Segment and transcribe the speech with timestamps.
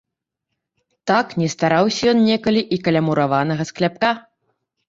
[1.11, 4.11] Так не стараўся ён некалі і каля мураванага скляпка.